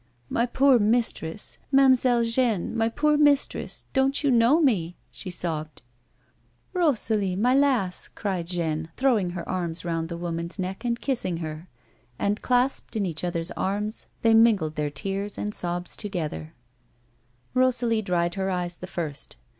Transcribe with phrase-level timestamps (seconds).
[0.39, 1.59] "My poor mistress!
[1.71, 3.85] Mam'zelle Jeanne, my poor mistress!
[3.93, 5.83] Don't you know me 1" she sobbed."
[6.73, 11.69] Rosalie, my lass!" cried Jeanne, throwing her arms round the woman's neck and kissing her;
[12.17, 16.55] and, clasped in each other's arms they mingled their tears and sobs together.
[17.53, 17.61] 212 A "WOMAN'S LIFE.
[17.91, 19.35] Rosalie dried her eyes the first.